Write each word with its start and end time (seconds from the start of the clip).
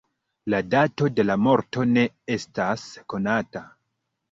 La 0.53 0.61
dato 0.69 1.09
de 1.19 1.25
la 1.27 1.35
morto 1.49 1.85
ne 1.91 2.07
estas 2.39 2.89
konata. 3.15 3.67